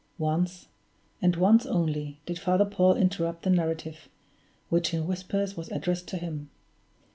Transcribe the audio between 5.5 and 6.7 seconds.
was addressed to him.